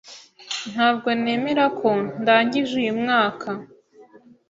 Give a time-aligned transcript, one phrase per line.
[0.71, 1.89] Ntabwo nemera ko
[2.21, 3.49] ndangije uyu mwaka.